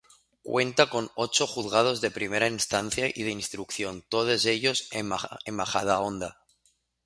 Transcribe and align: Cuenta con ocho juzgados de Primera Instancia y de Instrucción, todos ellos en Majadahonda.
Cuenta 0.41 0.89
con 0.89 1.11
ocho 1.13 1.45
juzgados 1.45 2.01
de 2.01 2.09
Primera 2.09 2.47
Instancia 2.47 3.05
y 3.13 3.21
de 3.21 3.29
Instrucción, 3.29 4.03
todos 4.09 4.47
ellos 4.47 4.87
en 4.93 5.07
Majadahonda. 5.55 6.39